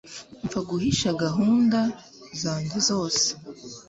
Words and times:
mfa 0.45 0.59
guhisha 0.69 1.07
gahunda 1.23 1.79
zanjye 2.41 2.77
zose 2.89 3.25